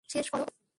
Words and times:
শেষ 0.09 0.25
কর 0.31 0.39
ওকে। 0.41 0.61